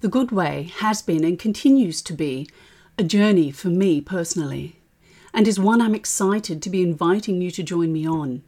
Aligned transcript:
The 0.00 0.08
Good 0.08 0.32
Way 0.32 0.70
has 0.78 1.02
been 1.02 1.24
and 1.24 1.38
continues 1.38 2.00
to 2.02 2.14
be 2.14 2.48
a 2.96 3.04
journey 3.04 3.50
for 3.50 3.68
me 3.68 4.00
personally, 4.00 4.76
and 5.34 5.46
is 5.46 5.60
one 5.60 5.82
I'm 5.82 5.94
excited 5.94 6.62
to 6.62 6.70
be 6.70 6.80
inviting 6.80 7.42
you 7.42 7.50
to 7.50 7.62
join 7.62 7.92
me 7.92 8.08
on. 8.08 8.42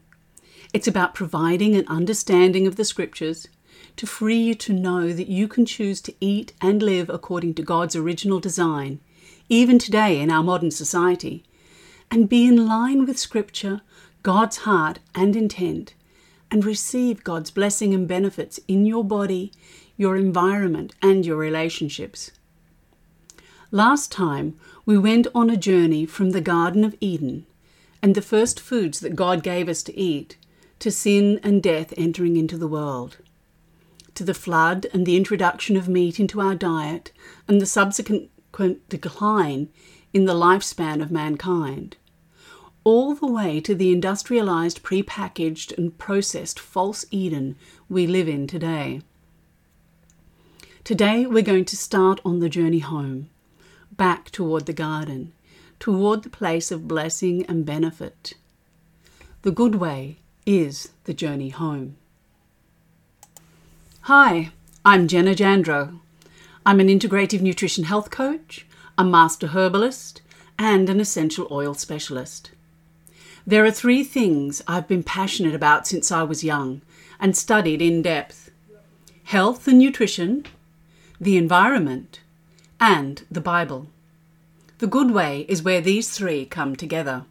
It's 0.73 0.89
about 0.89 1.15
providing 1.15 1.75
an 1.75 1.87
understanding 1.89 2.67
of 2.67 2.77
the 2.77 2.87
scriptures 2.87 3.49
to 3.97 4.07
free 4.07 4.39
you 4.39 4.55
to 4.55 4.73
know 4.73 5.13
that 5.13 5.29
you 5.29 5.47
can 5.47 5.67
choose 5.67 6.01
to 6.03 6.15
eat 6.23 6.55
and 6.63 6.83
live 6.83 7.11
according 7.11 7.53
to 7.57 7.63
God's 7.63 7.95
original 7.95 8.41
design, 8.41 9.01
even 9.51 9.79
today 9.79 10.21
in 10.21 10.31
our 10.31 10.43
modern 10.43 10.71
society, 10.71 11.45
and 12.11 12.31
be 12.31 12.47
in 12.47 12.67
line 12.67 13.05
with 13.05 13.19
scripture, 13.19 13.83
God's 14.23 14.59
heart 14.59 15.01
and 15.15 15.37
intent, 15.37 15.93
and 16.51 16.65
receive 16.65 17.25
God's 17.25 17.51
blessing 17.51 17.93
and 17.93 18.09
benefits 18.09 18.59
in 18.69 18.87
your 18.87 19.05
body, 19.05 19.53
your 19.97 20.17
environment, 20.17 20.95
and 21.03 21.25
your 21.25 21.37
relationships. 21.37 22.31
Last 23.71 24.13
time, 24.13 24.59
we 24.85 24.99
went 24.99 25.27
on 25.35 25.49
a 25.49 25.57
journey 25.57 26.05
from 26.07 26.31
the 26.31 26.41
Garden 26.41 26.85
of 26.85 26.97
Eden 27.01 27.47
and 28.03 28.15
the 28.15 28.23
first 28.23 28.61
foods 28.61 29.01
that 29.01 29.17
God 29.17 29.43
gave 29.43 29.69
us 29.69 29.83
to 29.85 29.99
eat 29.99 30.37
to 30.81 30.91
sin 30.91 31.39
and 31.45 31.63
death 31.63 31.95
entering 31.97 32.37
into 32.37 32.59
the 32.59 32.67
world, 32.67 33.19
to 34.15 34.25
the 34.25 34.35
flood 34.35 34.87
and 34.93 35.07
the 35.07 35.17
introduction 35.17 35.77
of 35.77 35.89
meat 35.89 36.19
into 36.19 36.41
our 36.41 36.57
diet 36.57 37.13
and 37.47 37.61
the 37.61 37.67
subsequent 37.67 38.29
decline 38.89 39.69
in 40.13 40.25
the 40.25 40.35
lifespan 40.35 41.01
of 41.01 41.13
mankind, 41.13 41.97
all 42.83 43.15
the 43.15 43.31
way 43.31 43.61
to 43.61 43.77
the 43.77 43.93
industrialized, 43.93 44.83
prepackaged, 44.83 45.77
and 45.79 45.97
processed 45.99 46.59
false 46.59 47.07
Eden 47.13 47.55
we 47.89 48.07
live 48.07 48.29
in 48.29 48.49
today. 48.49 49.01
Today, 50.85 51.27
we're 51.27 51.45
going 51.45 51.65
to 51.67 51.77
start 51.77 52.21
on 52.25 52.41
the 52.41 52.49
journey 52.49 52.81
home, 52.81 53.31
back 53.93 54.33
toward 54.33 54.67
the 54.67 54.73
garden, 54.73 55.33
toward 55.79 56.25
the 56.25 56.29
place 56.29 56.73
of 56.73 56.89
blessing 56.89 57.47
and 57.47 57.65
benefit. 57.65 58.35
The 59.43 59.53
good 59.53 59.77
way 59.77 60.17
is 60.45 60.89
the 61.05 61.15
journey 61.15 61.51
home. 61.51 61.99
Hi, 64.03 64.51
I'm 64.85 65.07
Jenna 65.07 65.37
Jandro. 65.37 66.01
I'm 66.67 66.81
an 66.81 66.89
integrative 66.89 67.41
nutrition 67.41 67.85
health 67.85 68.11
coach, 68.11 68.67
a 68.99 69.05
master 69.05 69.47
herbalist, 69.47 70.21
and 70.59 70.91
an 70.91 70.99
essential 70.99 71.47
oil 71.53 71.75
specialist. 71.75 72.51
There 73.47 73.65
are 73.65 73.71
three 73.71 74.03
things 74.03 74.63
I've 74.67 74.89
been 74.89 75.05
passionate 75.05 75.55
about 75.55 75.87
since 75.87 76.11
I 76.11 76.25
was 76.25 76.43
young 76.43 76.83
and 77.21 77.37
studied 77.37 77.81
in 77.81 78.03
depth 78.03 78.51
health 79.25 79.69
and 79.69 79.79
nutrition, 79.79 80.45
the 81.23 81.37
environment, 81.37 82.19
and 82.81 83.25
the 83.31 83.41
Bible. 83.41 83.87
The 84.79 84.89
good 84.89 85.13
way 85.13 85.47
is 85.49 85.63
where 85.63 85.81
these 85.81 86.11
three 86.11 86.45
come 86.45 86.75
together. 86.75 87.27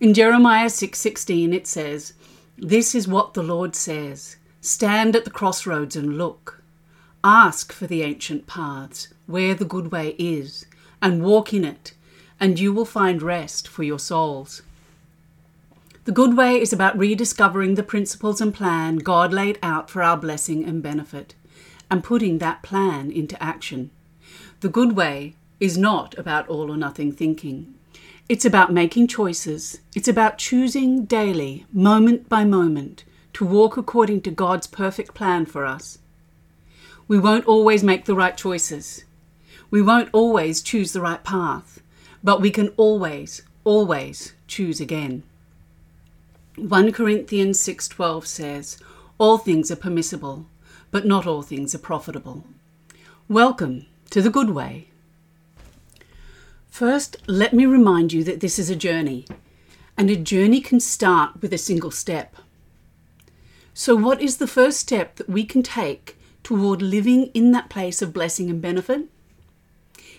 In 0.00 0.14
Jeremiah 0.14 0.70
6:16 0.70 1.52
it 1.52 1.66
says, 1.66 2.14
"This 2.56 2.94
is 2.94 3.06
what 3.06 3.34
the 3.34 3.42
Lord 3.42 3.76
says: 3.76 4.36
Stand 4.62 5.14
at 5.14 5.26
the 5.26 5.30
crossroads 5.30 5.96
and 5.96 6.16
look. 6.16 6.62
Ask 7.22 7.74
for 7.74 7.86
the 7.86 8.00
ancient 8.00 8.46
paths, 8.46 9.08
where 9.26 9.52
the 9.54 9.66
good 9.66 9.92
way 9.92 10.16
is, 10.18 10.64
and 11.02 11.22
walk 11.22 11.52
in 11.52 11.62
it, 11.62 11.92
and 12.40 12.58
you 12.58 12.72
will 12.72 12.86
find 12.86 13.20
rest 13.20 13.68
for 13.68 13.82
your 13.82 13.98
souls." 13.98 14.62
The 16.06 16.18
good 16.20 16.34
way 16.34 16.58
is 16.58 16.72
about 16.72 16.96
rediscovering 16.96 17.74
the 17.74 17.82
principles 17.82 18.40
and 18.40 18.54
plan 18.54 18.96
God 18.96 19.30
laid 19.34 19.58
out 19.62 19.90
for 19.90 20.02
our 20.02 20.16
blessing 20.16 20.64
and 20.64 20.82
benefit, 20.82 21.34
and 21.90 22.04
putting 22.04 22.38
that 22.38 22.62
plan 22.62 23.10
into 23.10 23.40
action. 23.42 23.90
The 24.60 24.68
good 24.68 24.96
way 24.96 25.34
is 25.60 25.78
not 25.78 26.16
about 26.18 26.48
all 26.48 26.70
or 26.70 26.76
nothing 26.76 27.12
thinking. 27.12 27.74
It's 28.28 28.44
about 28.44 28.72
making 28.72 29.06
choices. 29.06 29.78
It's 29.94 30.08
about 30.08 30.38
choosing 30.38 31.04
daily, 31.04 31.64
moment 31.72 32.28
by 32.28 32.44
moment, 32.44 33.04
to 33.34 33.44
walk 33.44 33.76
according 33.76 34.22
to 34.22 34.30
God's 34.30 34.66
perfect 34.66 35.14
plan 35.14 35.46
for 35.46 35.64
us. 35.64 35.98
We 37.06 37.18
won't 37.18 37.46
always 37.46 37.84
make 37.84 38.04
the 38.04 38.16
right 38.16 38.36
choices. 38.36 39.04
We 39.70 39.80
won't 39.80 40.08
always 40.12 40.62
choose 40.62 40.92
the 40.92 41.00
right 41.00 41.22
path, 41.22 41.80
but 42.24 42.40
we 42.40 42.50
can 42.50 42.68
always, 42.76 43.42
always 43.62 44.32
choose 44.48 44.80
again. 44.80 45.22
1 46.56 46.92
Corinthians 46.92 47.60
6:12 47.60 48.26
says, 48.26 48.78
"All 49.18 49.38
things 49.38 49.70
are 49.70 49.76
permissible, 49.76 50.46
but 50.96 51.04
not 51.04 51.26
all 51.26 51.42
things 51.42 51.74
are 51.74 51.88
profitable." 51.92 52.46
Welcome 53.28 53.84
to 54.08 54.22
the 54.22 54.30
good 54.30 54.48
way. 54.48 54.88
First, 56.70 57.18
let 57.26 57.52
me 57.52 57.66
remind 57.66 58.14
you 58.14 58.24
that 58.24 58.40
this 58.40 58.58
is 58.58 58.70
a 58.70 58.82
journey, 58.88 59.26
and 59.98 60.08
a 60.08 60.16
journey 60.16 60.62
can 60.62 60.80
start 60.80 61.42
with 61.42 61.52
a 61.52 61.58
single 61.58 61.90
step. 61.90 62.34
So, 63.74 63.94
what 63.94 64.22
is 64.22 64.38
the 64.38 64.46
first 64.46 64.80
step 64.80 65.16
that 65.16 65.28
we 65.28 65.44
can 65.44 65.62
take 65.62 66.16
toward 66.42 66.80
living 66.80 67.26
in 67.34 67.52
that 67.52 67.68
place 67.68 68.00
of 68.00 68.14
blessing 68.14 68.48
and 68.48 68.62
benefit? 68.62 69.02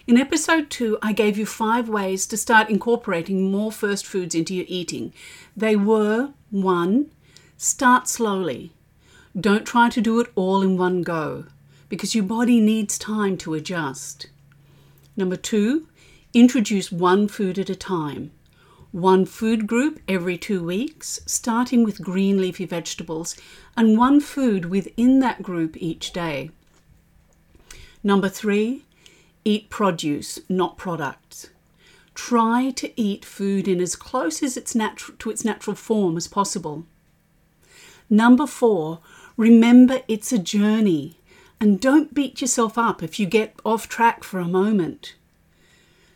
In 0.05 0.15
episode 0.15 0.69
2, 0.69 0.99
I 1.01 1.11
gave 1.11 1.39
you 1.39 1.47
five 1.47 1.89
ways 1.89 2.27
to 2.27 2.37
start 2.37 2.69
incorporating 2.69 3.51
more 3.51 3.71
first 3.71 4.05
foods 4.05 4.35
into 4.35 4.53
your 4.53 4.67
eating. 4.67 5.11
They 5.55 5.75
were 5.75 6.33
1. 6.51 7.09
Start 7.57 8.07
slowly. 8.07 8.73
Don't 9.39 9.67
try 9.67 9.89
to 9.89 10.01
do 10.01 10.19
it 10.19 10.31
all 10.33 10.63
in 10.63 10.77
one 10.77 11.03
go 11.03 11.45
because 11.89 12.15
your 12.15 12.23
body 12.23 12.59
needs 12.59 12.97
time 12.97 13.37
to 13.37 13.53
adjust. 13.53 14.27
Number 15.15 15.35
2. 15.35 15.87
Introduce 16.33 16.91
one 16.91 17.27
food 17.27 17.59
at 17.59 17.69
a 17.69 17.75
time. 17.75 18.31
One 18.91 19.25
food 19.25 19.67
group 19.67 19.99
every 20.07 20.37
two 20.37 20.63
weeks, 20.63 21.19
starting 21.27 21.83
with 21.83 22.01
green 22.01 22.41
leafy 22.41 22.65
vegetables, 22.65 23.35
and 23.75 23.97
one 23.97 24.21
food 24.21 24.65
within 24.65 25.19
that 25.19 25.43
group 25.43 25.77
each 25.77 26.13
day. 26.13 26.49
Number 28.03 28.29
three, 28.29 28.85
eat 29.45 29.69
produce, 29.69 30.39
not 30.49 30.77
products. 30.77 31.49
Try 32.15 32.71
to 32.71 32.99
eat 32.99 33.23
food 33.23 33.67
in 33.67 33.81
as 33.81 33.95
close 33.95 34.41
as 34.41 34.57
its 34.57 34.73
natu- 34.73 35.17
to 35.19 35.29
its 35.29 35.45
natural 35.45 35.75
form 35.75 36.17
as 36.17 36.27
possible. 36.27 36.85
Number 38.09 38.47
four, 38.47 38.99
remember 39.37 40.01
it's 40.07 40.33
a 40.33 40.39
journey 40.39 41.17
and 41.61 41.79
don't 41.79 42.13
beat 42.13 42.41
yourself 42.41 42.77
up 42.77 43.01
if 43.01 43.19
you 43.19 43.25
get 43.25 43.55
off 43.63 43.87
track 43.87 44.23
for 44.23 44.39
a 44.39 44.47
moment. 44.47 45.15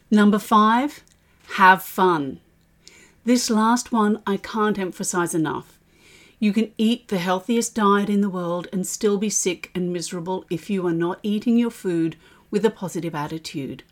Number 0.09 0.39
five, 0.39 1.03
have 1.55 1.83
fun. 1.83 2.39
This 3.23 3.49
last 3.49 3.91
one 3.91 4.21
I 4.25 4.37
can't 4.37 4.79
emphasize 4.79 5.33
enough. 5.35 5.77
You 6.39 6.53
can 6.53 6.71
eat 6.77 7.07
the 7.07 7.19
healthiest 7.19 7.75
diet 7.75 8.09
in 8.09 8.21
the 8.21 8.29
world 8.29 8.67
and 8.73 8.85
still 8.85 9.19
be 9.19 9.29
sick 9.29 9.69
and 9.75 9.93
miserable 9.93 10.43
if 10.49 10.71
you 10.71 10.87
are 10.87 10.93
not 10.93 11.19
eating 11.21 11.57
your 11.57 11.69
food 11.69 12.15
with 12.49 12.65
a 12.65 12.71
positive 12.71 13.13
attitude. 13.13 13.83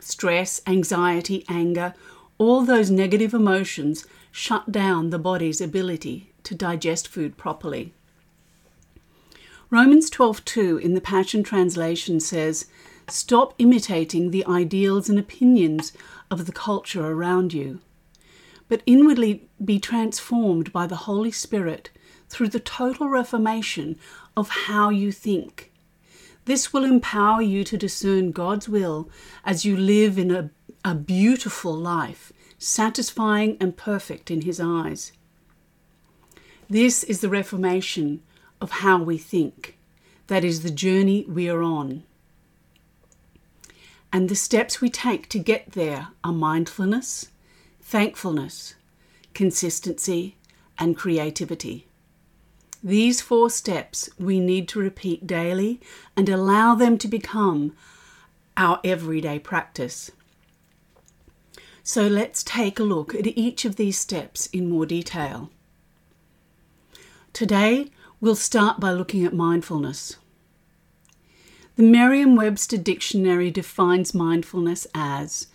Stress, 0.00 0.62
anxiety, 0.66 1.44
anger, 1.48 1.94
all 2.38 2.62
those 2.62 2.90
negative 2.90 3.34
emotions 3.34 4.06
shut 4.30 4.72
down 4.72 5.10
the 5.10 5.18
body's 5.18 5.60
ability 5.60 6.32
to 6.44 6.54
digest 6.54 7.06
food 7.06 7.36
properly. 7.36 7.92
Romans 9.72 10.10
12:2 10.10 10.76
in 10.82 10.92
the 10.92 11.00
Passion 11.00 11.42
Translation 11.42 12.20
says, 12.20 12.66
Stop 13.08 13.54
imitating 13.56 14.30
the 14.30 14.44
ideals 14.44 15.08
and 15.08 15.18
opinions 15.18 15.94
of 16.30 16.44
the 16.44 16.52
culture 16.52 17.06
around 17.06 17.54
you, 17.54 17.80
but 18.68 18.82
inwardly 18.84 19.48
be 19.64 19.80
transformed 19.80 20.74
by 20.74 20.86
the 20.86 21.08
Holy 21.08 21.30
Spirit 21.30 21.88
through 22.28 22.48
the 22.48 22.60
total 22.60 23.08
reformation 23.08 23.98
of 24.36 24.50
how 24.68 24.90
you 24.90 25.10
think. 25.10 25.72
This 26.44 26.74
will 26.74 26.84
empower 26.84 27.40
you 27.40 27.64
to 27.64 27.78
discern 27.78 28.32
God's 28.32 28.68
will 28.68 29.08
as 29.42 29.64
you 29.64 29.74
live 29.74 30.18
in 30.18 30.30
a, 30.30 30.50
a 30.84 30.94
beautiful 30.94 31.74
life, 31.74 32.30
satisfying 32.58 33.56
and 33.58 33.74
perfect 33.74 34.30
in 34.30 34.42
His 34.42 34.60
eyes. 34.60 35.12
This 36.68 37.02
is 37.02 37.22
the 37.22 37.30
reformation 37.30 38.20
of 38.62 38.70
how 38.70 39.02
we 39.02 39.18
think. 39.18 39.76
That 40.28 40.44
is 40.44 40.62
the 40.62 40.70
journey 40.70 41.26
we 41.28 41.50
are 41.50 41.62
on. 41.62 42.04
And 44.12 44.28
the 44.28 44.36
steps 44.36 44.80
we 44.80 44.88
take 44.88 45.28
to 45.30 45.38
get 45.38 45.72
there 45.72 46.08
are 46.22 46.32
mindfulness, 46.32 47.28
thankfulness, 47.80 48.74
consistency, 49.34 50.36
and 50.78 50.96
creativity. 50.96 51.86
These 52.84 53.20
four 53.20 53.50
steps 53.50 54.10
we 54.18 54.38
need 54.38 54.68
to 54.68 54.78
repeat 54.78 55.26
daily 55.26 55.80
and 56.16 56.28
allow 56.28 56.74
them 56.74 56.98
to 56.98 57.08
become 57.08 57.74
our 58.56 58.80
everyday 58.84 59.38
practice. 59.38 60.10
So 61.82 62.06
let's 62.06 62.44
take 62.44 62.78
a 62.78 62.84
look 62.84 63.14
at 63.14 63.26
each 63.26 63.64
of 63.64 63.76
these 63.76 63.98
steps 63.98 64.46
in 64.46 64.70
more 64.70 64.86
detail. 64.86 65.50
Today, 67.32 67.90
we'll 68.22 68.36
start 68.36 68.78
by 68.78 68.92
looking 68.92 69.24
at 69.26 69.34
mindfulness. 69.34 70.16
The 71.74 71.82
Merriam 71.82 72.36
Webster 72.36 72.76
Dictionary 72.76 73.50
defines 73.50 74.14
mindfulness 74.14 74.86
as 74.94 75.48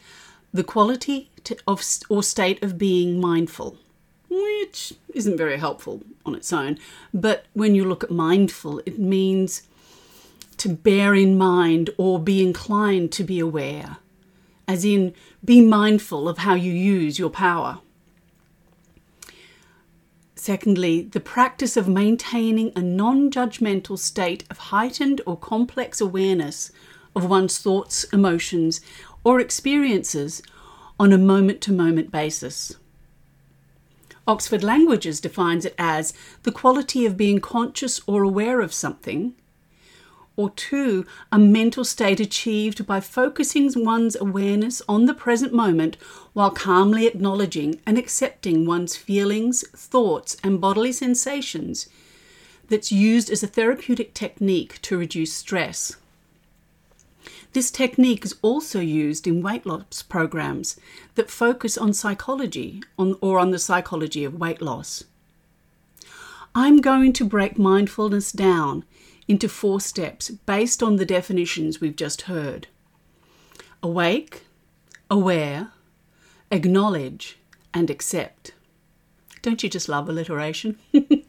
the 0.51 0.65
quality 0.65 1.29
to, 1.45 1.55
of 1.65 1.81
or 2.09 2.21
state 2.21 2.61
of 2.61 2.77
being 2.77 3.21
mindful, 3.21 3.77
which 4.29 4.93
isn't 5.13 5.37
very 5.37 5.57
helpful 5.57 6.01
on 6.25 6.35
its 6.35 6.51
own. 6.51 6.77
But 7.13 7.45
when 7.53 7.73
you 7.73 7.85
look 7.85 8.03
at 8.03 8.11
mindful, 8.11 8.79
it 8.85 8.99
means 8.99 9.63
to 10.57 10.67
bear 10.67 11.15
in 11.15 11.37
mind 11.37 11.91
or 11.97 12.19
be 12.19 12.43
inclined 12.43 13.13
to 13.13 13.23
be 13.23 13.39
aware, 13.39 13.97
as 14.67 14.83
in 14.83 15.13
be 15.45 15.61
mindful 15.61 16.27
of 16.27 16.39
how 16.39 16.55
you 16.55 16.73
use 16.73 17.17
your 17.17 17.29
power. 17.29 17.79
Secondly, 20.47 21.01
the 21.01 21.19
practice 21.19 21.75
of 21.75 21.89
maintaining 21.89 22.71
a 22.73 22.81
non 22.81 23.29
judgmental 23.29 23.99
state 23.99 24.45
of 24.49 24.57
heightened 24.71 25.19
or 25.25 25.35
complex 25.35 25.99
awareness 25.99 26.71
of 27.13 27.29
one's 27.29 27.57
thoughts, 27.57 28.05
emotions, 28.13 28.79
or 29.25 29.41
experiences 29.41 30.41
on 30.97 31.11
a 31.11 31.17
moment 31.17 31.59
to 31.63 31.73
moment 31.73 32.13
basis. 32.13 32.77
Oxford 34.25 34.63
Languages 34.63 35.19
defines 35.19 35.65
it 35.65 35.75
as 35.77 36.13
the 36.43 36.53
quality 36.53 37.05
of 37.05 37.17
being 37.17 37.41
conscious 37.41 37.99
or 38.07 38.23
aware 38.23 38.61
of 38.61 38.73
something 38.73 39.35
or 40.37 40.51
two, 40.51 41.05
a 41.31 41.37
mental 41.37 41.83
state 41.83 42.21
achieved 42.21 42.85
by 42.85 43.01
focusing 43.01 43.69
one's 43.83 44.15
awareness 44.15 44.81
on 44.87 45.05
the 45.05 45.13
present 45.13 45.51
moment 45.51 45.97
while 46.31 46.51
calmly 46.51 47.07
acknowledging 47.07 47.81
and 47.85 47.97
accepting 47.97 48.65
one's 48.65 48.95
feelings, 48.95 49.67
thoughts, 49.69 50.37
and 50.43 50.61
bodily 50.61 50.91
sensations 50.91 51.89
that's 52.69 52.91
used 52.91 53.29
as 53.29 53.41
a 53.41 53.47
therapeutic 53.47 54.13
technique 54.13 54.79
to 54.83 54.97
reduce 54.97 55.33
stress. 55.33 55.97
This 57.53 57.71
technique 57.71 58.23
is 58.23 58.35
also 58.43 58.79
used 58.79 59.25
in 59.25 59.41
weight 59.41 59.65
loss 59.65 60.03
programs 60.03 60.79
that 61.15 61.31
focus 61.31 61.77
on 61.77 61.93
psychology 61.93 62.83
on, 62.99 63.15
or 63.21 63.39
on 63.39 63.49
the 63.49 63.57
psychology 63.57 64.23
of 64.23 64.39
weight 64.39 64.61
loss. 64.61 65.05
I'm 66.53 66.77
going 66.81 67.13
to 67.13 67.25
break 67.25 67.57
mindfulness 67.57 68.31
down 68.31 68.83
into 69.27 69.49
four 69.49 69.81
steps 69.81 70.29
based 70.29 70.81
on 70.81 70.95
the 70.95 71.05
definitions 71.05 71.81
we've 71.81 71.95
just 71.95 72.23
heard 72.23 72.67
awake, 73.83 74.43
aware, 75.09 75.69
acknowledge, 76.51 77.37
and 77.73 77.89
accept. 77.89 78.53
Don't 79.41 79.61
you 79.61 79.69
just 79.69 79.87
love 79.87 80.09
alliteration? 80.09 80.79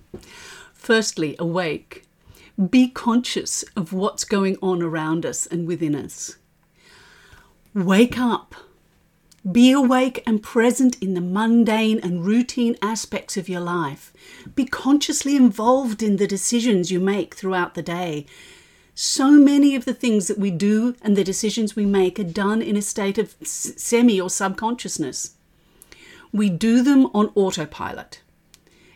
Firstly, 0.73 1.37
awake. 1.39 2.05
Be 2.71 2.89
conscious 2.89 3.65
of 3.77 3.93
what's 3.93 4.25
going 4.25 4.57
on 4.63 4.83
around 4.83 5.27
us 5.27 5.47
and 5.47 5.67
within 5.67 5.95
us. 5.95 6.37
Wake 7.75 8.19
up 8.19 8.55
be 9.53 9.71
awake 9.71 10.23
and 10.27 10.43
present 10.43 11.01
in 11.01 11.15
the 11.15 11.21
mundane 11.21 12.01
and 12.01 12.25
routine 12.25 12.77
aspects 12.83 13.37
of 13.37 13.49
your 13.49 13.61
life. 13.61 14.13
Be 14.55 14.65
consciously 14.65 15.37
involved 15.37 16.03
in 16.03 16.17
the 16.17 16.27
decisions 16.27 16.91
you 16.91 16.99
make 16.99 17.35
throughout 17.35 17.75
the 17.75 17.83
day. 17.83 18.27
So 18.95 19.31
many 19.31 19.77
of 19.77 19.85
the 19.85 19.95
things 19.95 20.27
that 20.27 20.39
we 20.39 20.51
do 20.51 20.97
and 21.03 21.17
the 21.17 21.23
decisions 21.23 21.77
we 21.77 21.87
make 21.87 22.19
are 22.19 22.25
done 22.25 22.61
in 22.61 22.77
a 22.77 22.83
state 22.83 23.17
of 23.17 23.37
semi 23.43 24.21
or 24.21 24.29
subconsciousness. 24.29 25.35
We 26.33 26.51
do 26.51 26.83
them 26.83 27.07
on 27.15 27.31
autopilot. 27.35 28.21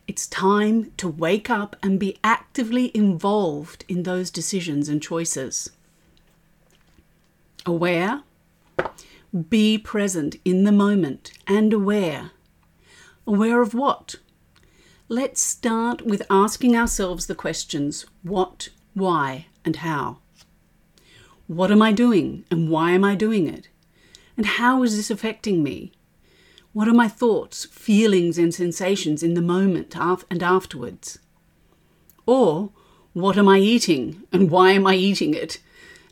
It's 0.09 0.27
time 0.27 0.93
to 0.97 1.09
wake 1.09 1.49
up 1.49 1.77
and 1.83 2.01
be 2.01 2.19
actively 2.25 2.91
involved 2.97 3.85
in 3.89 4.03
those 4.03 4.31
decisions 4.31 4.89
and 4.89 5.01
choices. 5.01 5.71
Aware 7.65 8.23
be 9.49 9.79
present 9.79 10.37
in 10.45 10.65
the 10.65 10.73
moment 10.73 11.33
and 11.47 11.73
aware. 11.73 12.33
Aware 13.27 13.63
of 13.63 13.73
what? 13.73 14.17
Let's 15.09 15.41
start 15.41 16.03
with 16.03 16.23
asking 16.29 16.77
ourselves 16.77 17.27
the 17.27 17.35
questions 17.35 18.05
what, 18.23 18.69
why, 18.95 19.47
and 19.65 19.77
how. 19.77 20.19
What 21.47 21.71
am 21.71 21.81
I 21.81 21.93
doing 21.93 22.45
and 22.51 22.69
why 22.69 22.93
am 22.93 23.05
I 23.05 23.15
doing 23.15 23.47
it? 23.47 23.69
And 24.37 24.45
how 24.47 24.83
is 24.83 24.97
this 24.97 25.11
affecting 25.11 25.63
me? 25.63 25.93
What 26.73 26.89
are 26.89 26.95
my 26.95 27.09
thoughts, 27.09 27.67
feelings, 27.67 28.39
and 28.39 28.55
sensations 28.55 29.23
in 29.23 29.35
the 29.35 29.43
moment 29.43 29.95
and 30.31 30.43
afterwards? 30.43 31.19
Or, 32.27 32.71
what 33.13 33.37
am 33.37 33.49
I 33.49 33.59
eating 33.59 34.23
and 34.33 34.51
why 34.51 34.73
am 34.73 34.87
I 34.87 34.95
eating 34.95 35.35
it? 35.35 35.59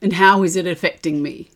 And 0.02 0.14
how 0.14 0.42
is 0.42 0.56
it 0.56 0.66
affecting 0.66 1.22
me? 1.22 1.50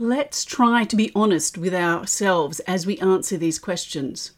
Let's 0.00 0.44
try 0.44 0.84
to 0.84 0.94
be 0.94 1.10
honest 1.12 1.58
with 1.58 1.74
ourselves 1.74 2.60
as 2.60 2.86
we 2.86 2.98
answer 2.98 3.36
these 3.36 3.58
questions. 3.58 4.30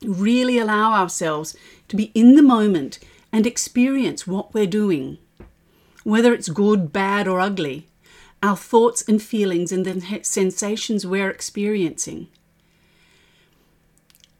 Really 0.00 0.58
allow 0.58 0.92
ourselves 0.92 1.56
to 1.88 1.96
be 1.96 2.12
in 2.14 2.36
the 2.36 2.42
moment 2.42 3.00
and 3.32 3.48
experience 3.48 4.28
what 4.28 4.54
we're 4.54 4.68
doing. 4.68 5.18
Whether 6.04 6.32
it's 6.32 6.48
good, 6.48 6.92
bad, 6.92 7.26
or 7.26 7.40
ugly, 7.40 7.88
our 8.44 8.56
thoughts 8.56 9.02
and 9.08 9.20
feelings 9.20 9.72
and 9.72 9.84
the 9.84 10.20
sensations 10.22 11.04
we're 11.04 11.30
experiencing. 11.30 12.28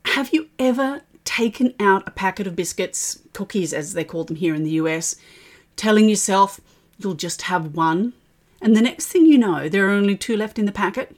Have 0.05 0.33
you 0.33 0.49
ever 0.61 1.03
taken 1.25 1.75
out 1.81 2.07
a 2.07 2.13
packet 2.13 2.47
of 2.47 2.55
biscuits, 2.55 3.19
cookies 3.33 3.73
as 3.73 3.95
they 3.95 4.05
call 4.05 4.23
them 4.23 4.37
here 4.37 4.55
in 4.55 4.63
the 4.63 4.79
US, 4.83 5.17
telling 5.75 6.09
yourself 6.09 6.61
you'll 6.99 7.15
just 7.15 7.43
have 7.43 7.75
one 7.75 8.13
and 8.61 8.77
the 8.77 8.83
next 8.83 9.07
thing 9.07 9.27
you 9.27 9.39
know, 9.39 9.69
there 9.69 9.87
are 9.89 9.93
only 9.93 10.17
two 10.17 10.37
left 10.37 10.59
in 10.59 10.67
the 10.67 10.73
packet. 10.73 11.17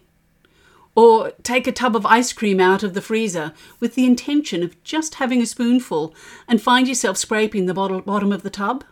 Or 0.95 1.33
take 1.43 1.67
a 1.67 1.73
tub 1.73 1.97
of 1.97 2.05
ice 2.05 2.33
cream 2.33 2.61
out 2.61 2.83
of 2.83 2.95
the 2.95 3.01
freezer 3.01 3.55
with 3.81 3.95
the 3.95 4.05
intention 4.05 4.63
of 4.63 4.83
just 4.85 5.15
having 5.15 5.41
a 5.41 5.47
spoonful 5.47 6.15
and 6.47 6.61
find 6.61 6.87
yourself 6.87 7.17
scraping 7.17 7.67
the 7.67 7.75
bottom 7.75 8.33
of 8.33 8.43
the 8.43 8.51
tub. 8.51 8.85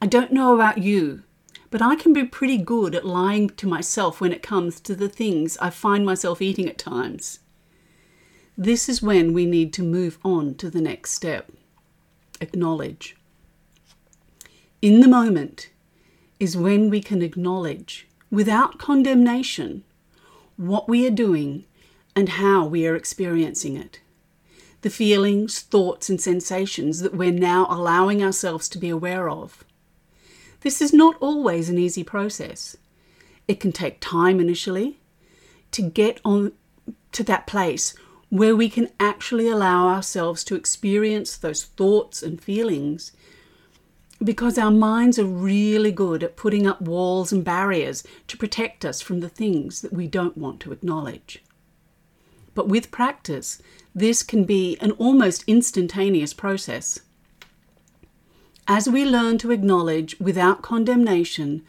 I 0.00 0.06
don't 0.06 0.32
know 0.32 0.54
about 0.54 0.78
you, 0.78 1.24
but 1.70 1.82
I 1.82 1.96
can 1.96 2.12
be 2.12 2.24
pretty 2.24 2.58
good 2.58 2.94
at 2.94 3.04
lying 3.04 3.50
to 3.50 3.66
myself 3.66 4.20
when 4.20 4.32
it 4.32 4.42
comes 4.42 4.78
to 4.80 4.94
the 4.94 5.08
things 5.08 5.58
I 5.58 5.70
find 5.70 6.06
myself 6.06 6.40
eating 6.40 6.68
at 6.68 6.78
times. 6.78 7.40
This 8.56 8.88
is 8.88 9.02
when 9.02 9.32
we 9.32 9.44
need 9.44 9.72
to 9.74 9.82
move 9.82 10.18
on 10.24 10.54
to 10.56 10.70
the 10.70 10.80
next 10.80 11.12
step 11.12 11.50
acknowledge. 12.40 13.16
In 14.82 15.00
the 15.00 15.08
moment, 15.08 15.70
is 16.38 16.56
when 16.56 16.90
we 16.90 17.00
can 17.00 17.22
acknowledge, 17.22 18.06
without 18.30 18.78
condemnation, 18.78 19.84
what 20.56 20.88
we 20.88 21.06
are 21.06 21.10
doing 21.10 21.64
and 22.14 22.30
how 22.30 22.66
we 22.66 22.86
are 22.86 22.96
experiencing 22.96 23.76
it. 23.76 24.00
The 24.82 24.90
feelings, 24.90 25.60
thoughts, 25.60 26.08
and 26.08 26.20
sensations 26.20 27.00
that 27.00 27.14
we're 27.14 27.32
now 27.32 27.66
allowing 27.68 28.22
ourselves 28.22 28.68
to 28.70 28.78
be 28.78 28.88
aware 28.88 29.28
of. 29.28 29.64
This 30.60 30.80
is 30.80 30.92
not 30.92 31.16
always 31.20 31.68
an 31.68 31.78
easy 31.78 32.04
process. 32.04 32.76
It 33.48 33.60
can 33.60 33.72
take 33.72 34.00
time 34.00 34.40
initially 34.40 34.98
to 35.72 35.82
get 35.82 36.20
on 36.24 36.52
to 37.12 37.22
that 37.24 37.46
place 37.46 37.94
where 38.28 38.56
we 38.56 38.68
can 38.68 38.88
actually 38.98 39.48
allow 39.48 39.88
ourselves 39.88 40.42
to 40.44 40.54
experience 40.54 41.36
those 41.36 41.64
thoughts 41.64 42.22
and 42.22 42.40
feelings 42.40 43.12
because 44.22 44.56
our 44.56 44.70
minds 44.70 45.18
are 45.18 45.26
really 45.26 45.92
good 45.92 46.22
at 46.22 46.36
putting 46.36 46.66
up 46.66 46.80
walls 46.80 47.32
and 47.32 47.44
barriers 47.44 48.02
to 48.28 48.36
protect 48.36 48.84
us 48.84 49.00
from 49.00 49.20
the 49.20 49.28
things 49.28 49.82
that 49.82 49.92
we 49.92 50.06
don't 50.06 50.38
want 50.38 50.60
to 50.60 50.72
acknowledge. 50.72 51.42
But 52.54 52.68
with 52.68 52.90
practice, 52.90 53.60
this 53.94 54.22
can 54.22 54.44
be 54.44 54.78
an 54.80 54.92
almost 54.92 55.44
instantaneous 55.46 56.32
process. 56.32 57.00
As 58.66 58.88
we 58.88 59.04
learn 59.04 59.38
to 59.38 59.52
acknowledge 59.52 60.18
without 60.18 60.62
condemnation, 60.62 61.62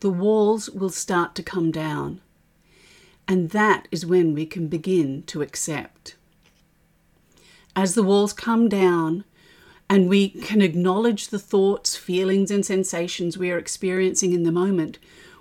the 0.00 0.10
walls 0.10 0.70
will 0.70 0.90
start 0.90 1.34
to 1.34 1.42
come 1.42 1.70
down. 1.70 2.20
And 3.26 3.50
that 3.50 3.88
is 3.90 4.06
when 4.06 4.32
we 4.32 4.46
can 4.46 4.68
begin 4.68 5.24
to 5.24 5.42
accept. 5.42 6.14
As 7.76 7.94
the 7.94 8.02
walls 8.02 8.32
come 8.32 8.68
down, 8.68 9.24
and 9.90 10.08
we 10.08 10.28
can 10.28 10.60
acknowledge 10.60 11.28
the 11.28 11.38
thoughts, 11.38 11.96
feelings, 11.96 12.50
and 12.50 12.64
sensations 12.64 13.38
we 13.38 13.50
are 13.50 13.58
experiencing 13.58 14.32
in 14.32 14.42
the 14.42 14.52
moment, 14.52 14.98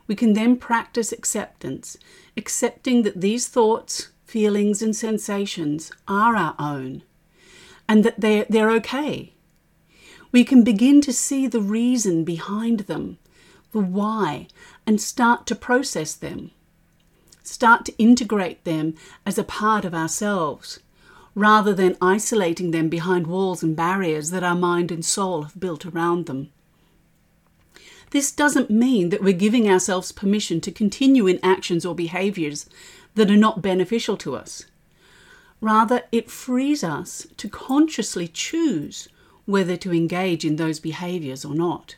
we 0.08 0.16
can 0.16 0.34
then 0.34 0.56
practice 0.56 1.12
acceptance, 1.12 1.98
accepting 2.38 3.04
that 3.04 3.20
these 3.20 3.48
thoughts, 3.48 4.10
feelings, 4.26 4.82
and 4.82 4.96
sensations 4.96 5.92
are 6.08 6.36
our 6.36 6.56
own 6.58 7.04
and 7.90 8.04
that 8.04 8.20
they're, 8.20 8.46
they're 8.50 8.72
okay. 8.72 9.34
We 10.32 10.44
can 10.44 10.64
begin 10.64 11.02
to 11.02 11.14
see 11.14 11.48
the 11.48 11.62
reason 11.62 12.24
behind 12.24 12.82
them, 12.82 13.18
the 13.72 13.80
why, 13.80 14.48
and 14.86 15.00
start 15.00 15.46
to 15.48 15.56
process 15.56 16.14
them. 16.14 16.52
Start 17.44 17.86
to 17.86 17.98
integrate 17.98 18.64
them 18.66 18.96
as 19.26 19.38
a 19.38 19.44
part 19.44 19.86
of 19.86 19.94
ourselves 19.94 20.80
rather 21.38 21.72
than 21.72 21.96
isolating 22.02 22.72
them 22.72 22.90
behind 22.90 23.28
walls 23.28 23.62
and 23.62 23.76
barriers 23.76 24.32
that 24.32 24.42
our 24.42 24.56
mind 24.56 24.92
and 24.92 25.06
soul 25.06 25.44
have 25.44 25.60
built 25.60 25.86
around 25.86 26.26
them. 26.26 26.50
This 28.10 28.32
doesn't 28.32 28.72
mean 28.72 29.10
that 29.10 29.22
we're 29.22 29.34
giving 29.34 29.70
ourselves 29.70 30.12
permission 30.12 30.60
to 30.62 30.72
continue 30.72 31.28
in 31.28 31.40
actions 31.44 31.86
or 31.86 31.94
behaviors 31.94 32.68
that 33.14 33.30
are 33.30 33.38
not 33.38 33.62
beneficial 33.62 34.18
to 34.18 34.36
us. 34.36 34.66
Rather, 35.62 36.02
it 36.12 36.32
frees 36.32 36.84
us 36.84 37.28
to 37.38 37.48
consciously 37.48 38.28
choose 38.28 39.08
whether 39.46 39.78
to 39.78 39.94
engage 39.94 40.44
in 40.44 40.56
those 40.56 40.80
behaviors 40.80 41.46
or 41.46 41.54
not, 41.54 41.98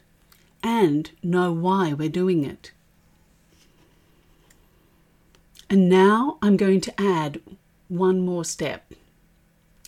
and 0.61 1.11
know 1.23 1.49
why 1.53 1.93
we're 1.93 2.09
doing 2.09 2.43
it. 2.43 2.73
And 5.69 5.87
now 5.87 6.37
I'm 6.41 6.57
going 6.57 6.81
to 6.81 7.01
add 7.01 7.39
one 7.87 8.19
more 8.19 8.43
step. 8.43 8.93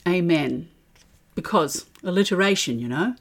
Amen. 0.07 0.69
Because 1.35 1.85
alliteration, 2.03 2.79
you 2.79 2.87
know. 2.87 3.15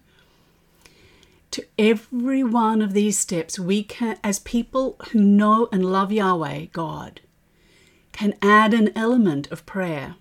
To 1.53 1.65
every 1.79 2.45
one 2.45 2.81
of 2.81 2.93
these 2.93 3.19
steps, 3.19 3.59
we 3.59 3.83
can, 3.83 4.19
as 4.23 4.39
people 4.39 4.97
who 5.11 5.21
know 5.21 5.69
and 5.73 5.85
love 5.85 6.13
Yahweh, 6.13 6.67
God, 6.73 7.21
can 8.13 8.35
add 8.41 8.73
an 8.73 8.91
element 8.97 9.51
of 9.51 9.67
prayer, 9.67 10.15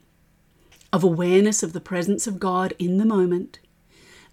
of 0.91 1.03
awareness 1.03 1.61
of 1.61 1.73
the 1.73 1.79
presence 1.79 2.25
of 2.25 2.39
God 2.39 2.73
in 2.79 2.97
the 2.97 3.05
moment, 3.05 3.59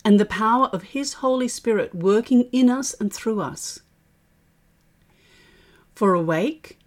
and 0.05 0.19
the 0.19 0.25
power 0.25 0.67
of 0.67 0.85
His 0.85 1.15
Holy 1.15 1.49
Spirit 1.49 1.95
working 1.95 2.49
in 2.53 2.71
us 2.71 2.95
and 2.95 3.13
through 3.13 3.41
us. 3.41 3.81
For 5.95 6.15
awake, 6.15 6.79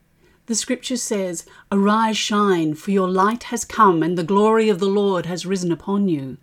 the 0.50 0.56
scripture 0.56 0.98
says, 0.98 1.46
Arise, 1.72 2.18
shine, 2.18 2.74
for 2.74 2.89
your 2.89 3.08
light 3.08 3.44
has 3.44 3.63
come, 3.63 4.01
and 4.01 4.18
the 4.18 4.24
glory 4.24 4.68
of 4.68 4.79
the 4.79 4.88
Lord 4.88 5.27
has 5.27 5.46
risen 5.46 5.72
upon 5.72 6.08
you. 6.08 6.38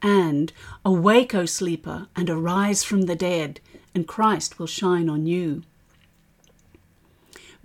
And, 0.00 0.50
Awake, 0.86 1.34
O 1.34 1.44
sleeper, 1.44 2.06
and 2.16 2.30
arise 2.30 2.82
from 2.82 3.02
the 3.02 3.14
dead, 3.14 3.60
and 3.94 4.08
Christ 4.08 4.58
will 4.58 4.66
shine 4.66 5.10
on 5.10 5.26
you. 5.26 5.64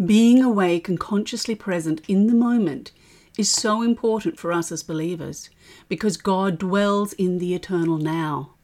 Being 0.06 0.44
awake 0.44 0.90
and 0.90 1.00
consciously 1.00 1.56
present 1.56 2.02
in 2.10 2.28
the 2.28 2.36
moment 2.36 2.92
is 3.38 3.50
so 3.50 3.82
important 3.82 4.38
for 4.38 4.52
us 4.52 4.74
as 4.74 4.84
believers 4.84 5.50
because 5.88 6.18
God 6.18 6.60
dwells 6.60 7.14
in 7.14 7.38
the 7.38 7.56
eternal 7.56 7.98
now. 7.98 8.57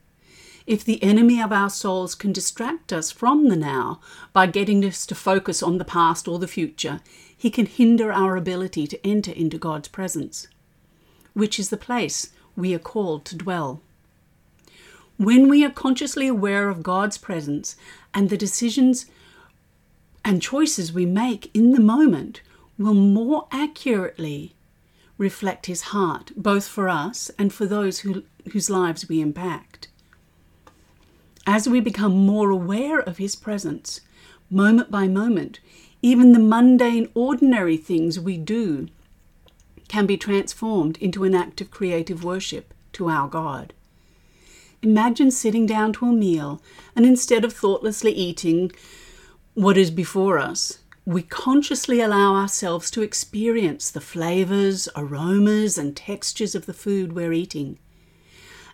If 0.65 0.86
the 0.86 1.03
enemy 1.03 1.41
of 1.41 1.51
our 1.51 1.70
souls 1.70 2.15
can 2.15 2.32
distract 2.32 2.93
us 2.93 3.12
from 3.12 3.50
the 3.50 3.55
now 3.55 4.00
by 4.32 4.46
getting 4.48 4.86
us 4.86 5.05
to 5.08 5.15
focus 5.15 5.62
on 5.62 5.77
the 5.77 5.86
past 5.86 6.27
or 6.27 6.39
the 6.39 6.48
future, 6.48 7.01
he 7.36 7.50
can 7.50 7.65
hinder 7.65 8.13
our 8.13 8.38
ability 8.38 8.88
to 8.88 9.05
enter 9.05 9.32
into 9.32 9.58
God's 9.58 9.89
presence, 9.89 10.48
which 11.34 11.60
is 11.60 11.70
the 11.70 11.77
place 11.77 12.29
we 12.55 12.74
are 12.74 12.79
called 12.79 13.25
to 13.25 13.36
dwell. 13.36 13.82
When 15.17 15.50
we 15.50 15.65
are 15.65 15.70
consciously 15.70 16.27
aware 16.27 16.70
of 16.70 16.82
God's 16.82 17.17
presence 17.17 17.75
and 18.13 18.29
the 18.29 18.38
decisions 18.38 19.05
and 20.24 20.41
choices 20.41 20.93
we 20.93 21.05
make 21.05 21.51
in 21.53 21.72
the 21.72 21.82
moment 21.82 22.41
will 22.77 22.93
more 22.93 23.48
accurately 23.51 24.55
reflect 25.17 25.65
His 25.65 25.82
heart, 25.82 26.32
both 26.36 26.67
for 26.67 26.88
us 26.88 27.29
and 27.38 27.53
for 27.53 27.65
those 27.65 28.00
who, 28.00 28.24
whose 28.51 28.70
lives 28.70 29.10
we 29.10 29.22
impact. 29.22 29.89
As 31.45 31.67
we 31.67 31.81
become 31.81 32.25
more 32.25 32.50
aware 32.50 33.00
of 33.00 33.17
His 33.17 33.35
presence, 33.35 34.01
moment 34.50 34.89
by 34.89 35.07
moment, 35.07 35.59
even 36.01 36.31
the 36.31 36.39
mundane, 36.39 37.09
ordinary 37.13 37.77
things 37.77 38.19
we 38.19 38.38
do 38.38 38.88
can 39.88 40.05
be 40.05 40.17
transformed 40.17 40.97
into 40.97 41.23
an 41.23 41.35
act 41.35 41.59
of 41.59 41.69
creative 41.69 42.23
worship 42.23 42.73
to 42.93 43.09
our 43.09 43.27
God. 43.27 43.73
Imagine 44.81 45.31
sitting 45.31 45.65
down 45.65 45.93
to 45.93 46.05
a 46.05 46.12
meal 46.12 46.62
and 46.95 47.05
instead 47.05 47.45
of 47.45 47.53
thoughtlessly 47.53 48.12
eating 48.12 48.71
what 49.53 49.77
is 49.77 49.91
before 49.91 50.39
us, 50.39 50.79
we 51.05 51.21
consciously 51.21 52.00
allow 52.00 52.35
ourselves 52.35 52.89
to 52.91 53.01
experience 53.01 53.91
the 53.91 54.01
flavors, 54.01 54.88
aromas, 54.95 55.77
and 55.77 55.95
textures 55.95 56.55
of 56.55 56.65
the 56.65 56.73
food 56.73 57.13
we're 57.13 57.33
eating. 57.33 57.77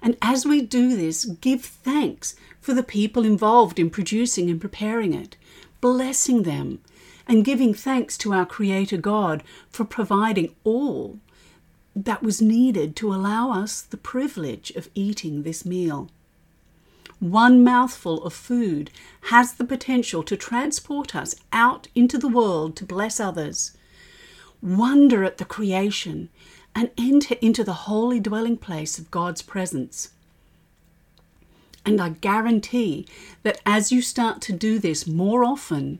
And 0.01 0.17
as 0.21 0.45
we 0.45 0.61
do 0.61 0.95
this, 0.95 1.25
give 1.25 1.63
thanks 1.63 2.35
for 2.61 2.73
the 2.73 2.83
people 2.83 3.25
involved 3.25 3.79
in 3.79 3.89
producing 3.89 4.49
and 4.49 4.59
preparing 4.59 5.13
it, 5.13 5.35
blessing 5.81 6.43
them, 6.43 6.79
and 7.27 7.45
giving 7.45 7.73
thanks 7.73 8.17
to 8.19 8.33
our 8.33 8.45
Creator 8.45 8.97
God 8.97 9.43
for 9.69 9.85
providing 9.85 10.55
all 10.63 11.19
that 11.95 12.23
was 12.23 12.41
needed 12.41 12.95
to 12.95 13.13
allow 13.13 13.51
us 13.51 13.81
the 13.81 13.97
privilege 13.97 14.71
of 14.71 14.89
eating 14.95 15.43
this 15.43 15.65
meal. 15.65 16.09
One 17.19 17.63
mouthful 17.63 18.23
of 18.23 18.33
food 18.33 18.91
has 19.23 19.53
the 19.53 19.65
potential 19.65 20.23
to 20.23 20.37
transport 20.37 21.15
us 21.15 21.35
out 21.51 21.89
into 21.93 22.17
the 22.17 22.29
world 22.29 22.77
to 22.77 22.85
bless 22.85 23.19
others, 23.19 23.75
wonder 24.61 25.25
at 25.25 25.37
the 25.37 25.45
creation, 25.45 26.29
and 26.75 26.91
enter 26.97 27.35
into 27.41 27.63
the 27.63 27.73
holy 27.73 28.19
dwelling 28.19 28.57
place 28.57 28.97
of 28.97 29.11
God's 29.11 29.41
presence. 29.41 30.09
And 31.85 31.99
I 32.01 32.09
guarantee 32.09 33.07
that 33.43 33.61
as 33.65 33.91
you 33.91 34.01
start 34.01 34.41
to 34.41 34.53
do 34.53 34.79
this 34.79 35.07
more 35.07 35.43
often, 35.43 35.99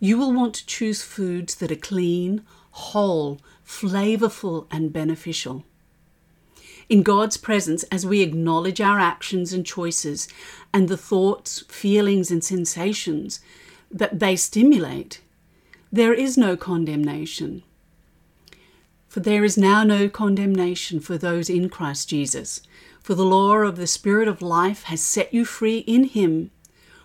you 0.00 0.16
will 0.16 0.32
want 0.32 0.54
to 0.54 0.66
choose 0.66 1.02
foods 1.02 1.56
that 1.56 1.72
are 1.72 1.76
clean, 1.76 2.42
whole, 2.70 3.40
flavorful, 3.66 4.66
and 4.70 4.92
beneficial. 4.92 5.64
In 6.88 7.02
God's 7.02 7.36
presence, 7.36 7.82
as 7.84 8.06
we 8.06 8.22
acknowledge 8.22 8.80
our 8.80 8.98
actions 8.98 9.52
and 9.52 9.66
choices 9.66 10.28
and 10.72 10.88
the 10.88 10.96
thoughts, 10.96 11.62
feelings, 11.68 12.30
and 12.30 12.42
sensations 12.42 13.40
that 13.90 14.20
they 14.20 14.36
stimulate, 14.36 15.20
there 15.92 16.14
is 16.14 16.38
no 16.38 16.56
condemnation. 16.56 17.62
For 19.08 19.20
there 19.20 19.44
is 19.44 19.56
now 19.56 19.84
no 19.84 20.08
condemnation 20.08 21.00
for 21.00 21.16
those 21.16 21.48
in 21.48 21.68
Christ 21.68 22.08
Jesus. 22.10 22.60
For 23.00 23.14
the 23.14 23.24
law 23.24 23.56
of 23.56 23.76
the 23.76 23.86
Spirit 23.86 24.28
of 24.28 24.42
life 24.42 24.84
has 24.84 25.00
set 25.00 25.32
you 25.32 25.44
free 25.44 25.78
in 25.78 26.04
Him 26.04 26.50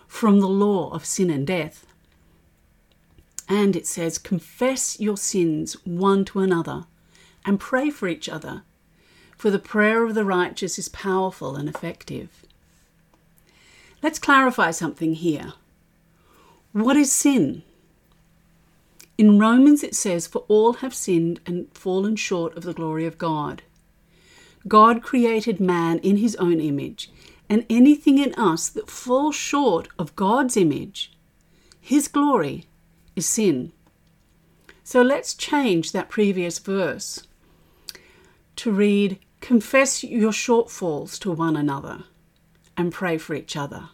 from 0.06 0.40
the 0.40 0.48
law 0.48 0.90
of 0.90 1.04
sin 1.04 1.30
and 1.30 1.46
death. 1.46 1.86
And 3.48 3.74
it 3.74 3.86
says, 3.86 4.18
Confess 4.18 5.00
your 5.00 5.16
sins 5.16 5.74
one 5.84 6.24
to 6.26 6.40
another 6.40 6.84
and 7.44 7.58
pray 7.58 7.90
for 7.90 8.06
each 8.06 8.28
other, 8.28 8.62
for 9.36 9.50
the 9.50 9.58
prayer 9.58 10.04
of 10.04 10.14
the 10.14 10.24
righteous 10.24 10.78
is 10.78 10.88
powerful 10.88 11.56
and 11.56 11.68
effective. 11.68 12.44
Let's 14.02 14.18
clarify 14.18 14.70
something 14.70 15.14
here. 15.14 15.54
What 16.72 16.96
is 16.96 17.12
sin? 17.12 17.62
In 19.16 19.38
Romans 19.38 19.82
it 19.82 19.94
says, 19.94 20.26
For 20.26 20.44
all 20.48 20.74
have 20.74 20.94
sinned 20.94 21.40
and 21.46 21.68
fallen 21.72 22.16
short 22.16 22.56
of 22.56 22.64
the 22.64 22.74
glory 22.74 23.06
of 23.06 23.18
God. 23.18 23.62
God 24.66 25.02
created 25.02 25.60
man 25.60 25.98
in 25.98 26.16
his 26.16 26.34
own 26.36 26.60
image, 26.60 27.10
and 27.48 27.66
anything 27.68 28.18
in 28.18 28.34
us 28.34 28.68
that 28.70 28.90
falls 28.90 29.34
short 29.36 29.88
of 29.98 30.16
God's 30.16 30.56
image, 30.56 31.12
his 31.80 32.08
glory, 32.08 32.66
is 33.14 33.26
sin. 33.26 33.72
So 34.82 35.02
let's 35.02 35.34
change 35.34 35.92
that 35.92 36.08
previous 36.08 36.58
verse 36.58 37.26
to 38.56 38.72
read, 38.72 39.18
Confess 39.40 40.02
your 40.02 40.32
shortfalls 40.32 41.18
to 41.20 41.30
one 41.30 41.56
another 41.56 42.04
and 42.78 42.92
pray 42.92 43.18
for 43.18 43.34
each 43.34 43.56
other. 43.56 43.90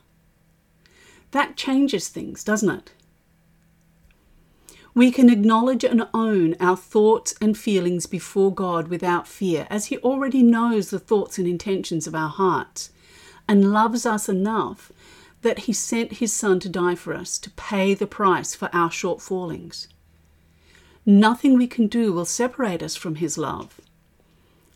That 1.33 1.57
changes 1.57 2.09
things, 2.09 2.45
doesn't 2.45 2.71
it? 2.71 2.93
We 4.95 5.11
can 5.11 5.31
acknowledge 5.31 5.85
and 5.85 6.09
own 6.13 6.57
our 6.59 6.77
thoughts 6.77 7.35
and 7.41 7.57
feelings 7.57 8.07
before 8.07 8.53
God 8.53 8.89
without 8.89 9.29
fear, 9.29 9.67
as 9.71 9.87
He 9.87 9.99
already 9.99 10.43
knows 10.43 10.91
the 10.91 10.99
thoughts 10.99 11.39
and 11.39 11.47
intentions 11.47 12.07
of 12.07 12.15
our 12.15 12.29
hearts 12.29 12.91
and 13.51 13.73
loves 13.73 14.07
us 14.07 14.29
enough 14.29 14.93
that 15.43 15.61
he 15.61 15.73
sent 15.73 16.13
his 16.15 16.33
Son 16.33 16.61
to 16.61 16.69
die 16.69 16.95
for 16.95 17.13
us, 17.13 17.37
to 17.39 17.51
pay 17.51 17.95
the 17.95 18.07
price 18.07 18.55
for 18.55 18.71
our 18.73 18.91
shortfallings. 18.91 19.89
Nothing 21.05 21.57
we 21.57 21.67
can 21.67 21.89
do 21.89 22.13
will 22.13 22.25
separate 22.25 22.81
us 22.81 22.95
from 22.95 23.17
his 23.17 23.37
love. 23.37 23.81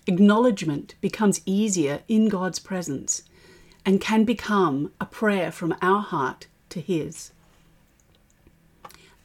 Acknowledgement 0.08 0.96
becomes 1.00 1.40
easier 1.46 2.00
in 2.08 2.28
God's 2.28 2.58
presence 2.58 3.22
and 3.86 4.00
can 4.00 4.24
become 4.24 4.90
a 5.00 5.06
prayer 5.06 5.52
from 5.52 5.76
our 5.80 6.00
heart 6.00 6.48
to 6.70 6.80
his. 6.80 7.30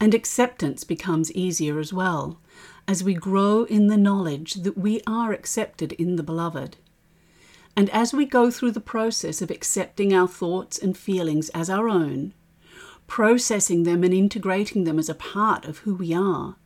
And 0.00 0.14
acceptance 0.14 0.82
becomes 0.82 1.30
easier 1.32 1.78
as 1.78 1.92
well 1.92 2.40
as 2.88 3.04
we 3.04 3.14
grow 3.14 3.64
in 3.64 3.88
the 3.88 3.98
knowledge 3.98 4.54
that 4.54 4.76
we 4.76 5.02
are 5.06 5.32
accepted 5.32 5.92
in 5.92 6.16
the 6.16 6.22
Beloved. 6.22 6.78
And 7.76 7.88
as 7.90 8.12
we 8.12 8.24
go 8.24 8.50
through 8.50 8.72
the 8.72 8.80
process 8.80 9.40
of 9.40 9.50
accepting 9.50 10.12
our 10.12 10.26
thoughts 10.26 10.78
and 10.78 10.96
feelings 10.96 11.50
as 11.50 11.70
our 11.70 11.88
own, 11.88 12.34
processing 13.06 13.84
them 13.84 14.02
and 14.02 14.12
integrating 14.12 14.84
them 14.84 14.98
as 14.98 15.08
a 15.08 15.14
part 15.14 15.66
of 15.66 15.78
who 15.78 15.94
we 15.94 16.14
are, 16.14 16.56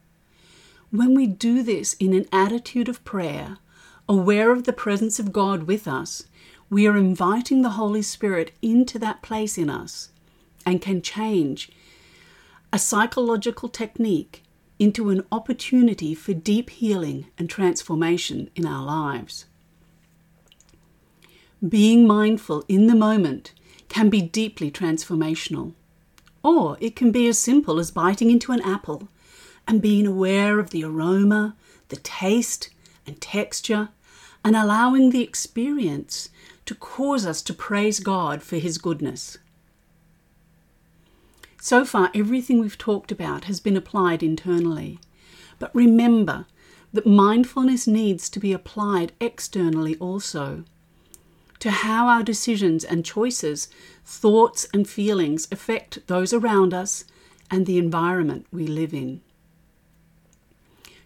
when 0.91 1.14
we 1.14 1.26
do 1.26 1.62
this 1.62 1.95
in 1.95 2.14
an 2.14 2.26
attitude 2.33 2.88
of 2.88 3.05
prayer, 3.05 3.59
aware 4.09 4.53
of 4.53 4.64
the 4.64 4.73
presence 4.73 5.19
of 5.19 5.33
God 5.33 5.64
with 5.64 5.88
us, 5.88 6.25
we 6.71 6.87
are 6.87 6.97
inviting 6.97 7.62
the 7.62 7.71
Holy 7.71 8.03
Spirit 8.03 8.53
into 8.62 8.99
that 9.00 9.23
place 9.23 9.59
in 9.59 9.69
us 9.69 10.11
and 10.64 10.81
can 10.81 11.03
change 11.03 11.71
a 12.75 12.78
psychological 12.78 13.69
technique 13.69 14.43
into 14.81 15.09
an 15.09 15.25
opportunity 15.31 16.12
for 16.12 16.35
deep 16.35 16.71
healing 16.71 17.25
and 17.38 17.49
transformation 17.49 18.50
in 18.57 18.66
our 18.66 18.85
lives. 18.85 19.45
Being 21.66 22.04
mindful 22.04 22.64
in 22.66 22.88
the 22.88 22.97
moment 22.97 23.52
can 23.88 24.11
be 24.11 24.21
deeply 24.21 24.73
transformational, 24.73 25.75
or 26.43 26.76
it 26.81 26.97
can 26.97 27.12
be 27.12 27.28
as 27.28 27.38
simple 27.38 27.78
as 27.78 27.93
biting 27.93 28.28
into 28.28 28.50
an 28.50 28.61
apple 28.62 29.07
and 29.69 29.81
being 29.81 30.04
aware 30.04 30.59
of 30.59 30.71
the 30.71 30.83
aroma, 30.83 31.54
the 31.90 31.97
taste, 31.99 32.71
and 33.07 33.21
texture, 33.21 33.90
and 34.45 34.57
allowing 34.57 35.11
the 35.11 35.23
experience 35.23 36.28
to 36.66 36.75
cause 36.75 37.25
us 37.25 37.40
to 37.43 37.54
praise 37.54 38.00
God 38.00 38.43
for 38.43 38.57
His 38.57 38.78
goodness. 38.78 39.38
So 41.64 41.87
far, 41.87 42.11
everything 42.14 42.61
we've 42.61 42.76
talked 42.76 43.11
about 43.11 43.44
has 43.44 43.59
been 43.59 43.75
applied 43.75 44.23
internally. 44.23 44.99
But 45.59 45.75
remember 45.75 46.44
that 46.92 47.06
mindfulness 47.06 47.87
needs 47.87 48.28
to 48.28 48.38
be 48.38 48.52
applied 48.52 49.12
externally 49.18 49.97
also 49.97 50.64
to 51.61 51.71
how 51.71 52.06
our 52.06 52.23
decisions 52.23 52.85
and 52.85 53.02
choices, 53.02 53.68
thoughts 54.04 54.66
and 54.75 54.87
feelings 54.87 55.49
affect 55.50 56.06
those 56.06 56.35
around 56.35 56.75
us 56.75 57.06
and 57.50 57.64
the 57.64 57.78
environment 57.78 58.44
we 58.52 58.66
live 58.66 58.92
in. 58.92 59.23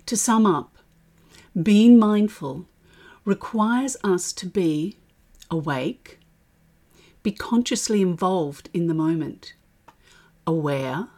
To 0.06 0.16
sum 0.16 0.44
up, 0.44 0.76
being 1.62 2.00
mindful 2.00 2.66
requires 3.24 3.96
us 4.02 4.32
to 4.32 4.46
be 4.46 4.96
awake, 5.52 6.18
be 7.22 7.30
consciously 7.30 8.02
involved 8.02 8.70
in 8.74 8.88
the 8.88 8.94
moment, 8.94 9.54
aware 10.48 11.08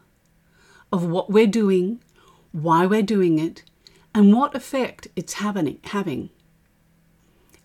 of 0.92 1.06
what 1.06 1.30
we're 1.30 1.46
doing, 1.46 2.02
why 2.50 2.84
we're 2.84 3.00
doing 3.00 3.38
it, 3.38 3.62
and 4.12 4.34
what 4.34 4.56
effect 4.56 5.06
it's 5.14 5.34
having. 5.34 6.30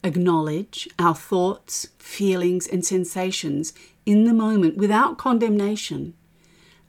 Acknowledge 0.04 0.88
our 1.00 1.16
thoughts, 1.16 1.88
feelings, 1.98 2.68
and 2.68 2.86
sensations 2.86 3.74
in 4.06 4.26
the 4.26 4.34
moment 4.34 4.78
without 4.78 5.18
condemnation, 5.18 6.14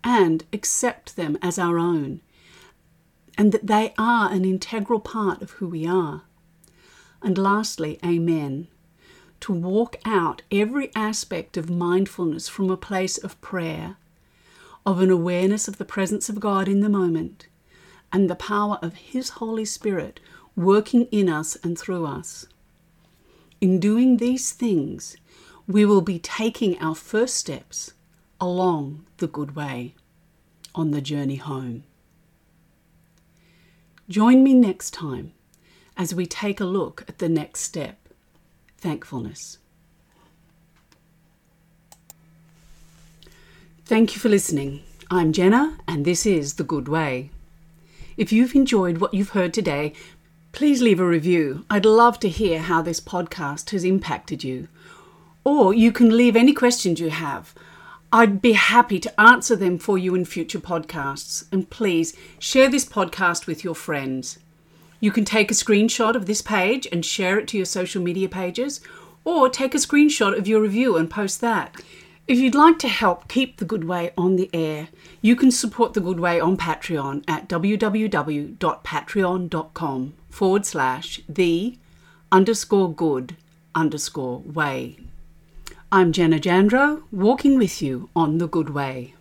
and 0.04 0.45
accept 0.52 1.16
them 1.16 1.38
as 1.40 1.59
our 1.59 1.78
own, 1.78 2.21
and 3.38 3.52
that 3.52 3.66
they 3.66 3.95
are 3.97 4.30
an 4.30 4.45
integral 4.45 5.00
part 5.00 5.40
of 5.40 5.52
who 5.52 5.68
we 5.68 5.87
are. 5.87 6.25
And 7.23 7.38
lastly, 7.38 7.99
Amen 8.04 8.68
to 9.40 9.52
walk 9.52 9.97
out 10.04 10.42
every 10.50 10.90
aspect 10.95 11.56
of 11.56 11.68
mindfulness 11.68 12.49
from 12.49 12.71
a 12.71 12.76
place 12.76 13.18
of 13.18 13.40
prayer, 13.40 13.97
of 14.87 15.00
an 15.00 15.11
awareness 15.11 15.66
of 15.66 15.78
the 15.78 15.85
presence 15.85 16.28
of 16.28 16.40
God 16.40 16.69
in 16.69 16.81
the 16.81 16.88
moment, 16.88 17.49
and 18.12 18.31
the 18.31 18.37
power 18.37 18.78
of 18.81 18.95
His 18.95 19.31
Holy 19.31 19.64
Spirit 19.64 20.21
working 20.55 21.07
in 21.11 21.28
us 21.28 21.57
and 21.57 21.76
through 21.76 22.07
us. 22.07 22.47
In 23.61 23.81
doing 23.81 24.16
these 24.16 24.52
things, 24.52 25.16
we 25.66 25.85
will 25.85 26.00
be 26.00 26.21
taking 26.21 26.78
our 26.78 26.95
first 26.95 27.35
steps 27.35 27.93
along 28.40 29.05
the 29.16 29.26
good 29.26 29.57
way 29.57 29.95
on 30.75 30.93
the 30.93 31.00
journey 31.00 31.37
home. 31.37 31.83
Join 34.09 34.45
me 34.45 34.55
next 34.55 34.93
time 34.93 35.33
as 35.97 36.14
we 36.14 36.26
take 36.26 36.61
a 36.61 36.64
look 36.64 37.05
at 37.09 37.19
the 37.19 37.28
next 37.28 37.62
step 37.62 37.99
thankfulness. 38.78 39.59
Thank 43.87 44.16
you 44.16 44.21
for 44.21 44.28
listening. 44.28 44.83
I'm 45.12 45.33
Jenna, 45.33 45.78
and 45.87 46.05
this 46.05 46.26
is 46.26 46.55
The 46.55 46.64
Good 46.64 46.88
Way. 46.88 47.31
If 48.16 48.33
you've 48.33 48.57
enjoyed 48.57 48.99
what 48.99 49.14
you've 49.14 49.29
heard 49.29 49.55
today, 49.55 49.92
please 50.51 50.83
leave 50.83 50.99
a 50.99 51.07
review. 51.07 51.64
I'd 51.70 51.85
love 51.85 52.18
to 52.20 52.29
hear 52.29 52.59
how 52.59 52.83
this 52.83 52.99
podcast 52.99 53.70
has 53.70 53.85
impacted 53.85 54.42
you. 54.42 54.66
Or 55.44 55.72
you 55.72 55.92
can 55.92 56.16
leave 56.16 56.35
any 56.35 56.53
questions 56.53 56.99
you 56.99 57.11
have. 57.11 57.55
I'd 58.12 58.42
be 58.42 58.55
happy 58.55 58.99
to 58.99 59.20
answer 59.20 59.55
them 59.55 59.79
for 59.79 59.96
you 59.96 60.16
in 60.16 60.25
future 60.25 60.59
podcasts. 60.59 61.44
And 61.53 61.70
please 61.70 62.12
share 62.40 62.68
this 62.68 62.85
podcast 62.85 63.46
with 63.46 63.62
your 63.62 63.77
friends. 63.77 64.40
You 64.99 65.12
can 65.12 65.25
take 65.25 65.53
a 65.53 65.55
screenshot 65.55 66.16
of 66.16 66.27
this 66.27 66.42
page 66.42 66.88
and 66.90 67.07
share 67.07 67.38
it 67.38 67.46
to 67.49 67.57
your 67.57 67.66
social 67.66 68.03
media 68.03 68.29
pages, 68.29 68.81
or 69.25 69.49
take 69.49 69.77
a 69.77 69.79
screenshot 69.79 70.37
of 70.37 70.49
your 70.49 70.61
review 70.61 70.96
and 70.96 71.09
post 71.09 71.40
that. 71.40 71.81
If 72.29 72.39
you'd 72.41 72.57
like 72.57 72.81
to 72.81 72.89
help 72.89 73.29
keep 73.29 73.59
The 73.59 73.65
Good 73.65 73.85
Way 73.85 74.11
on 74.19 74.35
the 74.35 74.51
air, 74.53 74.89
you 75.23 75.37
can 75.37 75.53
support 75.53 75.95
The 75.95 76.01
Good 76.01 76.19
Way 76.19 76.41
on 76.41 76.57
Patreon 76.57 77.23
at 77.29 77.49
www.patreon.com 77.49 80.15
forward 80.29 80.67
slash 80.67 81.21
the 81.29 81.79
underscore 82.33 82.93
good 82.93 83.37
underscore 83.77 84.41
way. 84.41 84.97
I'm 85.93 86.11
Jenna 86.11 86.41
Jandro, 86.41 87.05
walking 87.12 87.59
with 87.59 87.81
you 87.81 88.09
on 88.17 88.39
The 88.39 88.49
Good 88.49 88.71
Way. 88.71 89.15